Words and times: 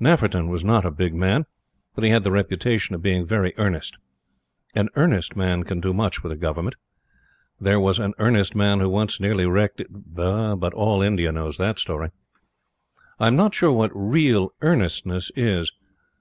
Nafferton 0.00 0.46
was 0.48 0.62
not 0.64 0.84
a 0.84 0.92
big 0.92 1.12
man; 1.12 1.44
but 1.96 2.04
he 2.04 2.10
had 2.10 2.22
the 2.22 2.30
reputation 2.30 2.94
of 2.94 3.02
being 3.02 3.26
very 3.26 3.52
earnest. 3.58 3.98
An 4.76 4.88
"earnest" 4.94 5.34
man 5.34 5.64
can 5.64 5.80
do 5.80 5.92
much 5.92 6.22
with 6.22 6.30
a 6.30 6.36
Government. 6.36 6.76
There 7.60 7.80
was 7.80 7.98
an 7.98 8.14
earnest 8.20 8.54
man 8.54 8.78
who 8.78 8.88
once 8.88 9.18
nearly 9.18 9.44
wrecked... 9.44 9.82
but 9.90 10.72
all 10.72 11.02
India 11.02 11.32
knows 11.32 11.56
THAT 11.56 11.80
story. 11.80 12.10
I 13.18 13.26
am 13.26 13.34
not 13.34 13.56
sure 13.56 13.72
what 13.72 13.90
real 13.92 14.50
"earnestness" 14.62 15.32
is. 15.34 15.72